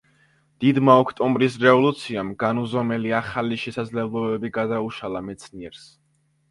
[0.63, 5.89] დიდმა ოქტომბრის რევოლუციამ განუზომელი ახალი შესაძლებლობები გადაუშალა მეცნიერს.